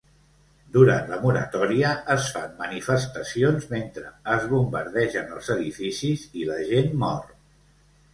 [0.75, 7.29] Durant la moratòria, es fan manifestacions mentre es bombardegen els edificis i la gent mor.